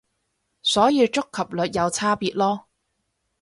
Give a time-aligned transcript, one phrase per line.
[0.63, 2.63] 所以觸及率有差別囉